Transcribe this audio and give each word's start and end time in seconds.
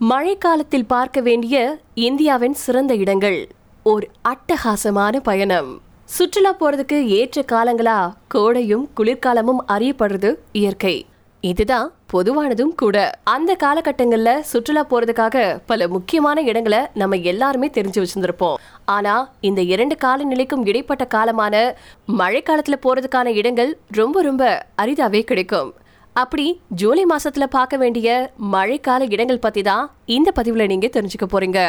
மழைக்காலத்தில் 0.00 0.86
பார்க்க 0.86 1.20
வேண்டிய 1.20 1.78
இந்தியாவின் 1.94 2.54
சிறந்த 2.54 2.94
இடங்கள். 2.94 3.48
ஒரு 3.82 4.08
அட்டகாசமான 4.22 5.16
பயணம். 5.16 5.80
சுற்றுலா 6.04 6.54
போறதுக்கு 6.54 7.06
ஏற்ற 7.06 7.44
காலங்களா? 7.52 8.12
கோடையும் 8.34 8.88
குளிர்காலமும் 8.96 9.58
அறியப்படுறது 9.68 10.34
இயற்கை. 10.52 11.06
இதுதான் 11.40 11.92
பொதுவானதும் 12.12 12.74
கூட. 12.76 13.18
அந்த 13.24 13.56
காலகட்டங்கள்ல 13.62 14.40
சுற்றுலா 14.40 14.86
போறதுக்காக 14.90 15.60
பல 15.66 15.88
முக்கியமான 15.88 16.40
இடங்களை 16.40 16.78
நம்ம 16.94 17.16
எல்லாருமே 17.16 17.68
தெரிஞ்சு 17.68 18.06
வச்சிருந்திருப்போம். 18.06 18.54
ஆனா 18.84 19.30
இந்த 19.40 19.60
இரண்டு 19.62 19.96
காலநிலைக்கும் 20.04 20.68
இடைப்பட்ட 20.68 21.06
காலமான 21.14 21.72
மழைக்காலத்துல 22.18 22.74
போறதுக்கான 22.82 23.26
இடங்கள் 23.26 23.78
ரொம்ப 23.90 24.22
ரொம்ப 24.22 24.66
அரிதாவே 24.82 25.20
கிடைக்கும். 25.20 25.74
அப்படி 26.20 26.44
ஜூலை 26.80 27.02
மாசத்துல 27.10 27.44
பார்க்க 27.54 27.76
வேண்டிய 27.82 28.08
மழைக்கால 28.52 29.02
இடங்கள் 29.14 29.44
பத்தி 29.44 29.62
தான் 29.68 29.84
இந்த 30.16 30.28
பதிவுல 30.36 30.64
நீங்க 30.72 30.86
தெரிஞ்சுக்க 30.94 31.26
போறீங்க. 31.32 31.60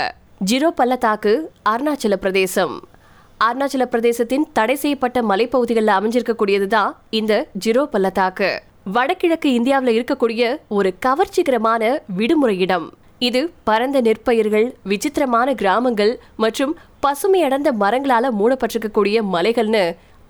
ஜிரோ 0.50 0.68
பள்ளத்தாக்கு 0.80 1.34
அருணாச்சல 1.72 2.16
பிரதேசம். 2.24 2.74
அருணாச்சல 3.48 3.86
பிரதேசத்தின் 3.94 4.46
தடை 4.58 4.76
செய்யப்பட்ட 4.84 5.22
மலைப்பகுதிகளில் 5.32 5.94
அமைஞ்சிருக்கக்கூடியதுதான் 5.98 6.92
இந்த 7.20 7.34
ஜிரோ 7.66 7.84
பள்ளத்தாக்கு 7.94 8.50
வடகிழக்கு 8.96 9.50
இந்தியாவில் 9.58 9.96
இருக்கக்கூடிய 9.98 10.44
ஒரு 10.78 10.92
கவர்ச்சிகரமான 11.06 11.92
விடுமுறை 12.20 12.56
இடம். 12.66 12.88
இது 13.28 13.42
பரந்த 13.70 14.02
நெற்பயிர்கள் 14.08 14.68
விசித்திரமான 14.92 15.54
கிராமங்கள் 15.62 16.14
மற்றும் 16.44 16.74
பசுமை 17.06 17.42
அடர்ந்த 17.48 17.72
மரங்களால 17.84 18.32
மூடப்பட்டிருக்கக்கூடிய 18.40 19.20
மலைகள்னு 19.36 19.84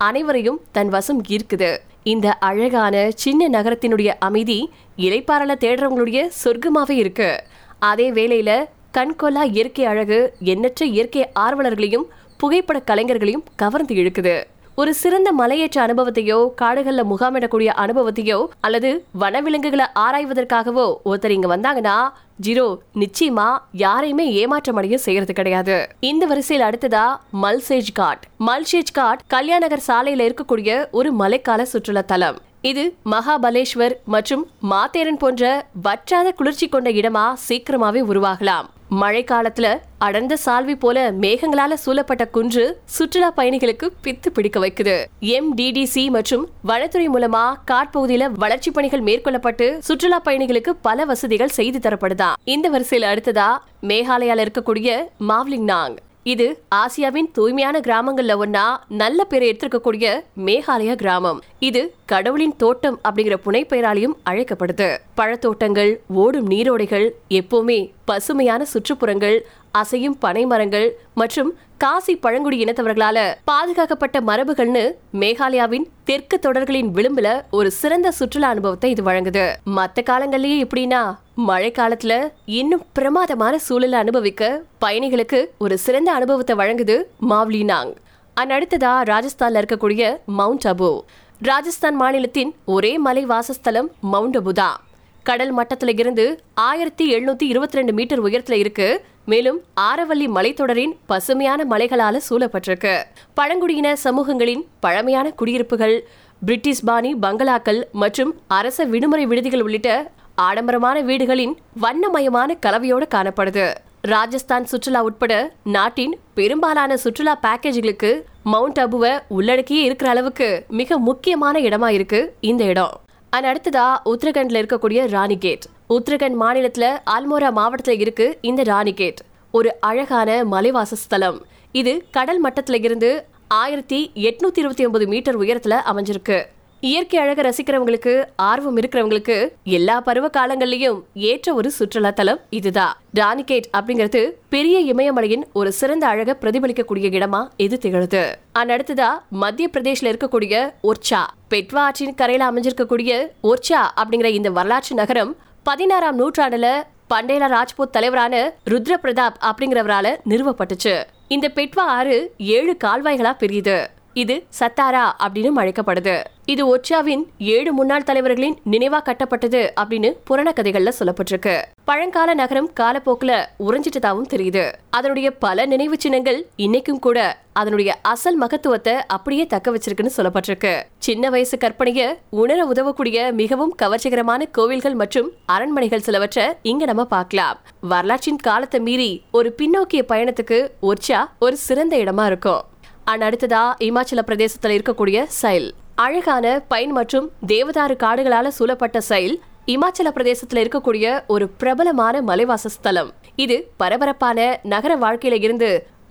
அனைவரையும் 0.07 0.59
தன் 0.77 0.91
வசம் 0.95 1.21
ஈர்க்குது. 1.35 1.71
இந்த 2.03 2.34
அழகான 2.34 3.12
சின்ன 3.16 3.62
நகரத்தினுடைய 3.62 4.07
அமைதி 4.20 4.70
இலைப்பாறல 4.98 5.55
தேடுறவங்களுடைய 5.55 6.30
சொர்க்கமாவே 6.44 6.90
இருக்கு. 6.90 7.44
அதே 7.80 8.12
வேளையில 8.12 8.66
கண்கொல்லா 8.91 9.44
இயற்கை 9.44 9.85
அழகு 9.85 10.34
எண்ணற்ற 10.40 10.85
இயற்கை 10.85 11.30
ஆர்வலர்களையும் 11.40 12.05
புகைப்பட 12.38 12.82
கலைஞர்களையும் 12.88 13.43
கவர்ந்து 13.55 13.96
இழுக்குது. 13.96 14.43
ஒரு 14.75 14.93
சிறந்த 14.93 15.34
மலையேற்ற 15.34 15.77
அனுபவத்தையோ 15.85 16.37
காடுகள்ல 16.62 17.01
முகாமிடக்கூடிய 17.12 17.70
அனுபவத்தையோ 17.84 18.48
அல்லது 18.59 19.05
வனவிலங்குகளை 19.20 19.85
ஆராய்வதற்காகவோ 19.95 20.95
ஒருத்தர் 21.05 21.29
இங்க 21.29 21.57
வந்தாங்கன்னா 21.57 21.98
ஜீரோ 22.41 22.77
நிச்சயமா 22.95 23.57
யாரையுமே 23.71 24.31
ஏமாற்றம் 24.34 24.76
அடைய 24.76 24.98
செய்யறது 24.98 25.34
கிடையாது. 25.34 25.87
இந்த 25.99 26.26
வரிசையில் 26.26 26.67
அடுத்ததா 26.67 27.05
மல்சேஜ் 27.43 27.91
காட். 27.93 28.23
மல்சேஜ் 28.48 28.93
காட் 28.93 29.21
கல்யாணகர் 29.29 29.87
சாலையில 29.87 30.27
இருக்கக்கூடிய 30.29 30.89
ஒரு 30.91 31.11
மலைக்கால 31.13 31.61
சுற்றுலா 31.61 32.01
தலம். 32.01 32.39
இது 32.61 32.95
மகாபலேஸ்வர் 33.11 33.93
மற்றும் 34.05 34.48
மாத்தேரன் 34.71 35.21
போன்ற 35.23 35.65
வற்றாத 35.81 36.31
குளிர்ச்சி 36.31 36.70
கொண்ட 36.70 36.89
இடமா 36.89 37.33
சீக்கிரமாவே 37.49 38.01
உருவாகலாம். 38.11 38.70
மழை 38.90 39.23
காலத்துல 39.23 39.79
அடர்ந்த 39.98 40.37
சால்வி 40.45 40.76
போல 40.79 41.12
மேகங்களால 41.12 41.73
சூழப்பட்ட 41.73 42.27
குன்று 42.27 42.82
சுற்றுலா 42.85 43.34
பயணிகளுக்கு 43.37 43.91
பித்து 44.04 44.29
பிடிக்க 44.34 44.59
வைக்குது. 44.59 45.05
எம்டிடிசி 45.21 46.09
மற்றும் 46.09 46.49
வனத்துறை 46.68 47.10
மூலமா 47.10 47.54
காட்பகுதியில 47.71 48.32
வளர்ச்சி 48.34 48.71
பணிகள் 48.71 49.01
மேற்கொள்ளப்பட்டு 49.01 49.77
சுற்றுலா 49.77 50.21
பயணிகளுக்கு 50.26 50.70
பல 50.82 51.05
வசதிகள் 51.05 51.48
செய்து 51.48 51.90
தரப்படுதா? 51.90 52.34
இந்த 52.43 52.70
வரிசையில் 52.70 53.10
அடுத்ததா 53.10 53.57
மேகாலயால 53.82 54.45
இருக்கக்கூடிய 54.45 55.07
மாவ்லிங் 55.27 55.63
நாங். 55.63 55.95
இது 56.34 56.46
ஆசியாவின் 56.76 57.30
தூய்மையான 57.35 57.76
கிராமங்கள்ல 57.85 58.34
ஒன்னா 58.44 58.63
நல்ல 59.02 59.20
பேரை 59.24 59.46
எடுத்திருக்கக்கூடிய 59.52 60.08
மேகாலயா 60.48 60.96
கிராமம். 61.04 61.40
இது 61.68 61.82
கடவுளின் 62.12 62.55
தோட்டம் 62.63 62.98
அப்படிங்கிற 63.08 63.35
புனைப்பெயராலையும் 63.46 64.18
அழைக்கப்படுது. 64.30 64.90
பழத்தோட்டங்கள் 65.19 65.91
ஓடும் 66.24 66.50
நீரோடைகள் 66.50 67.07
எப்பவுமே 67.40 67.80
பசுமையான 68.09 68.62
சுற்றுப்புறங்கள் 68.74 69.38
அசையும் 69.81 70.19
பனை 70.19 70.44
மரங்கள் 70.52 70.88
மற்றும் 71.22 71.50
காசி 71.84 72.13
பழங்குடி 72.24 72.57
இனத்தவர்களால 72.63 73.18
பாதுகாக்கப்பட்ட 73.50 74.18
மரபுகள்னு 74.30 74.84
மேகாலயாவின் 75.22 75.85
தெற்கு 76.09 76.38
தொடர்களின் 76.45 76.89
விளிம்புல 76.95 77.28
ஒரு 77.57 77.69
சிறந்த 77.81 78.07
சுற்றுலா 78.19 78.47
அனுபவத்தை 78.53 78.89
இது 78.95 79.03
வழங்குது. 79.03 79.45
மத்த 79.78 80.00
காலங்கள்லயே 80.09 80.57
எப்படின்னா 80.66 81.01
மழைக்காலத்துல 81.47 82.13
இன்னும் 82.45 82.83
பிரமாதமான 82.94 83.57
சூழலை 83.57 84.00
அனுபவிக்க 84.00 84.61
பயணிகளுக்கு 84.85 85.45
ஒரு 85.57 85.77
சிறந்த 85.77 86.11
அனுபவத்தை 86.11 86.55
வழங்குது 86.55 86.95
மாவ்லினாங் 87.29 87.91
அடுத்ததா 88.35 88.91
ராஜஸ்தான்ல 89.11 89.61
இருக்கக்கூடிய 89.61 90.17
மவுண்ட் 90.25 90.66
அபு. 90.66 91.01
ராஜஸ்தான் 91.41 91.95
மாநிலத்தின் 91.95 92.55
ஒரே 92.66 92.97
மலை 92.97 93.25
வாசஸ்தலம் 93.25 93.89
மவுண்ட் 94.01 94.38
அபு 94.38 94.51
தான். 94.51 94.77
கடல் 95.23 95.57
மட்டத்துல 95.57 96.00
இருந்து 96.00 96.25
ஆயிரத்தி 96.53 97.05
எழுநூத்தி 97.16 97.44
இருபத்தி 97.44 97.77
ரெண்டு 97.77 97.94
மீட்டர் 97.94 98.23
உயரத்துல 98.23 98.51
இருக்கு. 98.51 99.06
மேலும் 99.25 99.59
ஆரவல்லி 99.81 100.27
மலைத்தொடரின் 100.27 100.94
பசுமையான 101.06 101.66
மலைகளால 101.69 102.19
சூழப்பட்டிருக்கு. 102.29 103.03
பழங்குடியின 103.33 103.95
சமூகங்களின் 104.03 104.63
பழமையான 104.79 105.31
குடியிருப்புகள் 105.31 106.07
பிரிட்டிஷ் 106.45 106.83
பாணி 106.83 107.16
பங்களாக்கள் 107.16 107.83
மற்றும் 107.91 108.31
அரச 108.47 108.83
விடுமுறை 108.83 109.25
விடுதிகள் 109.25 109.61
உள்ளிட்ட 109.61 110.11
ஆடம்பரமான 110.45 110.97
வீடுகளின் 111.01 111.53
வண்ணமயமான 111.83 112.55
கலவையோடு 112.66 113.05
காணப்படுது. 113.16 113.66
ராஜஸ்தான் 114.01 114.66
சுற்றுலா 114.66 115.00
உட்பட 115.07 115.33
நாட்டின் 115.75 116.13
பெரும்பாலான 116.33 116.97
சுற்றுலா 116.97 117.33
பேக்கேஜ்களுக்கு 117.44 118.11
மவுண்ட் 118.44 118.79
அபுவை 118.79 119.11
உள்ளடக்கியே 119.38 119.81
இருக்கிற 119.88 120.09
அளவுக்கு 120.09 120.47
மிக 120.79 120.97
முக்கியமான 121.07 121.59
இடமா 121.59 121.89
இருக்கு 121.97 122.19
இந்த 122.51 122.63
இடம். 122.63 122.94
அண்ட் 123.29 123.47
அடுத்ததா 123.51 123.88
உத்தரகண்ட்ல 124.05 124.61
இருக்கக்கூடிய 124.61 125.00
ராணி 125.16 125.38
கேட் 125.38 125.66
உத்தரகண்ட் 125.89 126.38
மாநிலத்துல 126.44 126.85
ஆல்மோரா 127.16 127.50
மாவட்டத்துல 127.59 128.00
இருக்கு 128.06 128.27
இந்த 128.41 128.63
ராணி 128.63 128.94
கேட் 128.94 129.21
ஒரு 129.51 129.69
அழகான 129.79 130.29
மலைவாச 130.44 130.95
ஸ்தலம். 131.03 131.39
இது 131.71 131.94
கடல் 132.11 132.41
மட்டத்துல 132.44 132.83
இருந்து 132.83 133.11
ஆயிரத்தி 133.47 134.00
எட்நூத்தி 134.16 134.61
இருபத்தி 134.61 134.85
ஒன்பது 134.85 135.07
மீட்டர் 135.07 135.39
உயரத்துல 135.39 135.75
அமைஞ்சிருக்கு. 135.91 136.39
இயற்கை 136.81 137.19
அழக 137.19 137.41
ரசிக்கிறவங்களுக்கு 137.41 138.25
ஆர்வம் 138.35 138.78
இருக்கிறவங்களுக்கு 138.78 139.50
எல்லா 139.63 140.01
பருவ 140.01 140.29
காலங்கள்லயும் 140.38 141.01
ஏற்ற 141.13 141.53
ஒரு 141.53 141.72
சுற்றுலா 141.72 142.09
தலம் 142.09 142.40
இதுதான் 142.50 142.97
டானிகேட் 143.13 143.67
அப்படிங்கிறது 143.78 144.31
பெரிய 144.50 144.94
இமயமலையின் 144.94 145.44
ஒரு 145.53 145.72
சிறந்த 145.72 146.07
அழக 146.07 146.38
பிரதிபலிக்கக்கூடிய 146.41 147.09
இடமா 147.09 147.47
இது 147.57 147.78
திகழுது. 147.81 148.23
அடுத்ததா 148.59 149.09
மத்திய 149.29 149.69
பிரதேஷ்ல 149.73 150.12
இருக்கக்கூடிய 150.12 150.73
ஒர்ச்சா. 150.84 151.22
பெட்வா 151.50 151.78
ஆற்றின் 151.78 152.16
கரையில 152.16 152.51
அமைஞ்சிருக்கக்கூடிய 152.51 153.28
ஒர்ச்சா 153.44 153.81
அப்படிங்கிற 153.95 154.25
இந்த 154.25 154.50
வரலாற்று 154.50 154.95
நகரம் 154.95 155.35
பதினாறாம் 155.63 156.19
நூற்றாண்டுல 156.19 156.81
பண்டேலா 157.07 157.47
ராஜ்பூத் 157.50 157.89
தலைவரான 157.91 158.53
ருத்ர 158.69 158.95
பிரதாப் 159.03 159.39
அப்படிங்கிறவரால 159.41 160.16
நிறுவப்பட்டுச்சு. 160.29 161.03
இந்த 161.28 161.51
பெட்வா 161.56 161.85
ஆறு 162.00 162.34
ஏழு 162.38 162.78
கால்வாய்களா 162.84 163.34
பிரியுது. 163.39 163.85
இது 164.24 164.35
சத்தாரா 164.59 165.06
அப்படின்னு 165.24 165.50
அழைக்கப்படுது. 165.62 166.13
இது 166.53 166.63
ஒச்சாவின் 166.75 167.24
ஏழு 167.56 167.72
முன்னாள் 167.78 168.06
தலைவர்களின் 168.07 168.56
நினைவா 168.74 169.00
கட்டப்பட்டது 169.07 169.62
அப்படின்னு 169.81 170.09
புராண 170.28 170.50
கதைகள்ல 170.56 170.91
சொல்லப்பட்டிருக்கு. 171.00 171.56
பழங்கால 171.90 172.30
நகரம் 172.40 172.69
காலப்போக்குல 172.80 173.34
உறைஞ்சிட்டதாவும் 173.66 174.30
தெரியுது. 174.34 174.63
அதனுடைய 174.97 175.28
பல 175.44 175.66
நினைவு 175.74 175.97
சின்னங்கள் 176.03 176.40
இன்னைக்கும் 176.66 177.03
கூட 177.06 177.19
அதனுடைய 177.59 177.91
அசல் 178.12 178.40
மகத்துவத்தை 178.44 178.96
அப்படியே 179.16 179.46
தக்க 179.53 179.68
வச்சிருக்குன்னு 179.72 180.16
சொல்லப்பட்டிருக்கு. 180.18 180.74
சின்ன 181.07 181.30
வயசு 181.36 181.57
கற்பனைய 181.63 182.01
உணர 182.41 182.59
உதவக்கூடிய 182.74 183.19
மிகவும் 183.41 183.75
கவர்ச்சிகரமான 183.81 184.50
கோவில்கள் 184.57 185.00
மற்றும் 185.03 185.30
அரண்மனைகள் 185.56 186.06
சிலவற்றை 186.07 186.47
இங்க 186.72 186.86
நம்ம 186.91 187.06
பார்க்கலாம். 187.16 187.59
வரலாற்றின் 187.94 188.44
காலத்தை 188.50 188.81
மீறி 188.90 189.12
ஒரு 189.40 189.51
பின்னோக்கிய 189.59 190.03
பயணத்துக்கு 190.12 190.59
ஒர்ச்சா 190.90 191.22
ஒரு 191.46 191.57
சிறந்த 191.68 191.96
இடமா 192.03 192.25
இருக்கும். 192.34 192.63
அண்ட் 193.09 193.23
அடுத்ததா 193.27 193.61
இமாச்சல 193.87 194.21
பிரதேசத்தில் 194.29 194.73
இருக்கக்கூடிய 194.77 195.19
சைல். 195.41 195.67
அழகான 196.05 196.45
பைன் 196.71 196.91
மற்றும் 196.97 197.27
தேவதாரு 197.51 197.95
காடுகளால 198.03 198.47
சூழப்பட்ட 198.57 198.97
சைல் 199.09 199.35
இமாச்சல 199.73 200.09
பிரதேசத்துல 200.17 200.61
இருக்கக்கூடிய 200.63 201.05
ஒரு 201.33 201.45
பிரபலமான 201.61 202.21
மலைவாச 202.21 202.69
ஸ்தலம். 202.75 203.09
இது 203.45 203.57
பரபரப்பான 203.77 204.59
நகர 204.73 204.95
வாழ்க்கையில 205.03 205.38
இருந்து 205.45 205.69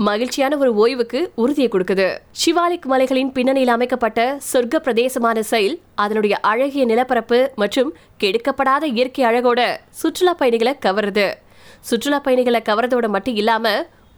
மகிழ்ச்சியான 0.08 0.56
ஒரு 0.56 0.70
ஓய்வுக்கு 0.82 1.20
உறுதியை 1.42 1.68
கொடுக்குது. 1.72 2.08
சிவாலிக் 2.42 2.88
மலைகளின் 2.92 3.32
பின்னணியில் 3.36 3.74
அமைக்கப்பட்ட 3.76 4.20
சொர்க்க 4.52 4.76
பிரதேசமான 4.86 5.42
செயல் 5.52 5.76
அதனுடைய 6.04 6.34
அழகிய 6.52 6.84
நிலப்பரப்பு 6.84 7.40
மற்றும் 7.62 7.92
கெடுக்கப்படாத 8.22 8.84
இயற்கை 8.96 9.24
அழகோட 9.30 9.60
சுற்றுலா 10.00 10.34
பயணிகளை 10.42 10.74
கவருது. 10.86 11.28
சுற்றுலா 11.88 12.18
பயணிகளை 12.18 12.60
கவரதோட 12.68 13.06
மட்டும் 13.08 13.38
இல்லாம 13.42 13.68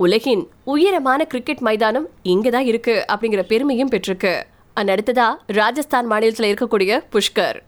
உலகின் 0.01 0.49
உயரமான 0.65 1.25
கிரிக்கெட் 1.25 1.59
மைதானம் 1.59 2.09
இங்கதான் 2.25 2.67
இருக்கு 2.67 3.05
அப்படிங்கிற 3.13 3.43
பெருமையும் 3.43 3.89
பெற்றிருக்கு. 3.91 4.43
அடுத்ததா 4.81 5.37
ராஜஸ்தான் 5.47 6.07
மாநிலத்தில் 6.07 6.55
இருக்கக்கூடிய 6.55 7.03
புஷ்கர். 7.13 7.59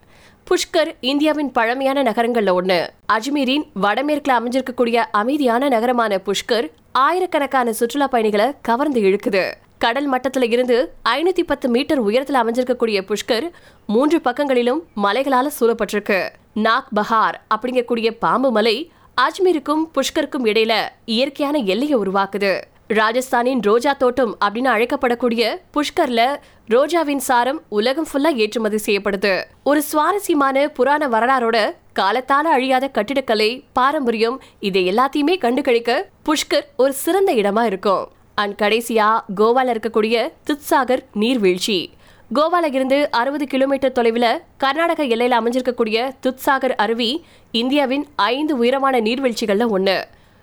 புஷ்கர் 0.50 0.94
இந்தியாவின் 1.00 1.52
பழமையான 1.52 2.02
நகரங்கள்ல 2.02 2.54
ஒண்ணு. 2.60 2.78
அஜ்மீரின் 3.12 3.64
வடமேற்குல 3.82 4.38
அமைஞ்சிருக்கக்கூடிய 4.38 4.94
அமைதியான 4.94 5.68
நகரமான 5.68 6.20
புஷ்கர் 6.24 6.70
ஆயிரக்கணக்கான 6.92 7.72
சுற்றுலா 7.72 8.06
பயணிகளை 8.06 8.52
கவர்ந்து 8.62 9.00
இழுக்குது. 9.00 9.52
கடல் 9.78 10.12
மட்டத்துல 10.12 10.50
இருந்து 10.52 10.92
ஐநூத்தி 11.08 11.42
பத்து 11.46 11.68
மீட்டர் 11.68 12.04
உயரத்துல 12.04 12.40
அமைஞ்சிருக்கக்கூடிய 12.42 13.12
புஷ்கர் 13.12 13.50
மூன்று 13.86 14.20
பக்கங்களிலும் 14.20 14.82
மலைகளால 15.02 15.50
சூழப்பட்டிருக்கு. 15.60 16.28
நாக் 16.54 16.88
பஹார் 16.96 17.34
அப்படிங்கக்கூடிய 17.54 18.16
பாம்பு 18.18 18.50
மலை 18.50 18.90
அஜ்மீருக்கும் 19.20 19.82
புஷ்கருக்கும் 19.94 20.44
இடையில 20.44 20.88
இயற்கையான 21.04 21.58
எல்லையை 21.58 21.98
உருவாக்குது. 21.98 22.60
ராஜஸ்தானின் 22.88 23.60
ரோஜா 23.60 23.92
தோட்டம் 23.92 24.36
அப்படின்னு 24.44 24.70
அழைக்கப்படக்கூடிய 24.74 25.56
புஷ்கர்ல 25.74 26.36
ரோஜாவின் 26.68 27.16
சாரம் 27.16 27.62
உலகம் 27.68 28.06
ஃபுல்லா 28.12 28.34
ஏற்றுமதி 28.34 28.78
செய்யப்படுது. 28.86 29.42
ஒரு 29.64 29.82
சுவாரஸ்யமான 29.82 30.68
புராண 30.68 31.08
வரலாறோட 31.08 31.74
காலத்தால 31.98 32.50
அழியாத 32.56 32.88
கட்டிடக்கலை 32.88 33.64
பாரம்பரியம் 33.72 34.42
இதை 34.60 34.88
எல்லாத்தையுமே 34.88 35.38
கண்டுகளிக்க 35.38 36.02
புஷ்கர் 36.24 36.64
ஒரு 36.76 36.92
சிறந்த 36.92 37.32
இடமா 37.34 37.64
இருக்கும். 37.64 38.08
அண்ட் 38.34 38.60
கடைசியா 38.60 39.20
கோவால 39.36 39.76
இருக்கக்கூடிய 39.76 40.32
துத்சாகர் 40.46 41.04
நீர்வீழ்ச்சி. 41.12 41.90
கோவால 42.32 42.66
இருந்து 42.74 43.10
அறுபது 43.10 43.46
கிலோமீட்டர் 43.46 43.92
தொலைவில் 43.92 44.40
கர்நாடக 44.56 45.04
எல்லையில் 45.04 45.38
அமைஞ்சிருக்கக்கூடிய 45.40 46.10
துத்சாகர் 46.26 46.74
அருவி 46.76 47.08
இந்தியாவின் 47.52 48.04
ஐந்து 48.16 48.58
உயரமான 48.58 49.00
நீர்வீழ்ச்சிகளில் 49.00 49.68
ஒன்று 49.68 49.96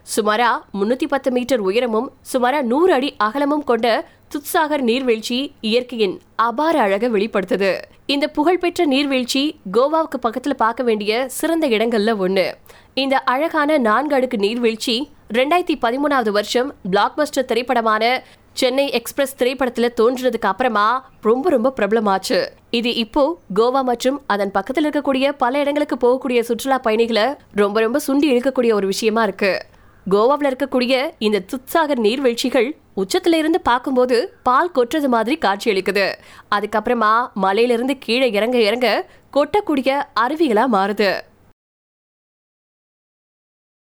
சுமாரா 0.07 0.49
முன்னூத்தி 0.73 1.07
பத்து 1.07 1.31
மீட்டர் 1.31 1.59
உயரமும் 1.59 2.11
சுமாரா 2.33 2.61
நூறு 2.61 2.93
அடி 2.93 3.13
அகலமும் 3.17 3.63
கொண்ட 3.63 3.87
துத்சாகர் 4.35 4.83
நீர்வீழ்ச்சி 4.83 5.37
இயற்கையின் 5.61 6.15
அபார 6.35 6.81
அழகை 6.81 7.09
வெளிப்படுத்துது. 7.09 7.71
இந்த 8.05 8.27
புகழ்பெற்ற 8.27 8.85
நீர்வீழ்ச்சி 8.85 9.43
கோவாவுக்கு 9.73 10.19
பக்கத்தில் 10.21 10.55
பார்க்க 10.55 10.83
வேண்டிய 10.83 11.27
சிறந்த 11.29 11.67
இடங்கள்ல 11.67 12.17
ஒன்று 12.17 12.57
இந்த 12.93 13.17
அழகான 13.17 13.77
நான்கு 13.77 14.15
அடுக்கு 14.15 14.37
நீர்வீழ்ச்சி 14.37 14.95
ரெண்டாயிரத்தி 15.33 15.77
பதிமூணாவது 15.81 16.31
வருஷம் 16.31 16.69
பிளாக்பஸ்டர் 16.91 17.45
திரைப்படமான 17.45 18.03
சென்னை 18.59 18.91
எக்ஸ்பிரஸ் 18.91 19.35
திரைப்படத்துல 19.39 19.87
தோன்றினதுக்கு 19.99 20.47
அப்புறமா 20.51 20.85
ரொம்ப 21.21 21.49
ரொம்ப 21.49 21.73
பிரபலமாச்சு. 21.77 22.39
இது 22.69 22.95
இப்போ 22.95 23.23
கோவா 23.55 23.81
மற்றும் 23.89 24.17
அதன் 24.27 24.51
பக்கத்துல 24.53 24.89
இருக்கக்கூடிய 24.89 25.31
பல 25.43 25.59
இடங்களுக்கு 25.59 25.97
போகக்கூடிய 26.03 26.39
சுற்றுலா 26.39 26.77
பயணிகளை 26.77 27.25
ரொம்ப 27.61 27.79
ரொம்ப 27.79 27.99
சுண்டி 28.07 28.27
இழுக்கக்கூடிய 28.31 28.73
ஒரு 28.73 28.87
விஷயமா 28.87 29.23
இருக்கு. 29.23 29.53
கோவாவில் 30.09 30.49
இருக்கக்கூடிய 30.51 30.95
இந்த 31.19 31.41
துத்சாகர் 31.51 32.03
நீர்வீழ்ச்சிகள் 32.07 32.69
உச்சத்துல 32.97 33.39
இருந்து 33.41 33.61
பார்க்கும்போது 33.61 34.17
பால் 34.43 34.73
கொட்டுறது 34.75 35.09
மாதிரி 35.15 35.37
காட்சியளிக்குது 35.45 36.07
அதுக்கப்புறமா 36.55 37.13
மலையிலிருந்து 37.33 37.97
கீழே 37.97 38.29
இறங்க 38.31 38.57
இறங்க 38.69 38.89
கொட்டக்கூடிய 39.37 40.03
அருவிகளா 40.19 40.65
மாறுது. 40.77 41.11